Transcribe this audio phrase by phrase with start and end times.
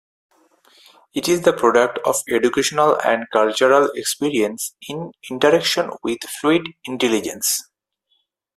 [1.13, 7.61] It is the product of educational and cultural experience in interaction with fluid intelligence.